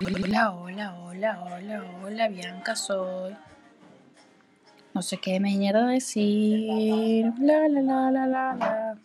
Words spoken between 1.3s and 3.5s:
hola, hola, Bianca soy.